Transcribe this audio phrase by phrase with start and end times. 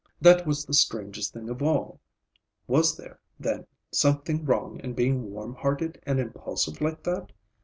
[0.19, 1.99] That was the strangest thing of all.
[2.65, 7.31] Was there, then, something wrong in being warm hearted and impulsive like that?